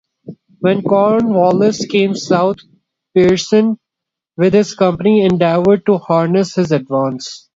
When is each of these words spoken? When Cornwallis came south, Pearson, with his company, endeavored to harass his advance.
When 0.61 0.81
Cornwallis 0.81 1.85
came 1.85 2.15
south, 2.15 2.55
Pearson, 3.13 3.77
with 4.35 4.55
his 4.55 4.73
company, 4.73 5.23
endeavored 5.23 5.85
to 5.85 5.99
harass 5.99 6.55
his 6.55 6.71
advance. 6.71 7.47